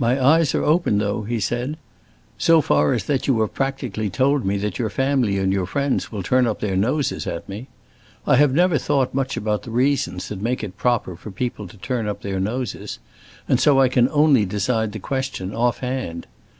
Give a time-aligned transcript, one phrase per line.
[0.00, 1.76] "My eyes are open, though," he said,
[2.36, 6.10] "so far as that you have practically told me that your family and your friends
[6.10, 7.68] will turn up their noses at me.
[8.26, 11.76] I have never thought much about the reasons that make it proper for people to
[11.76, 12.98] turn up their noses,
[13.48, 16.26] and so I can only decide the question off hand.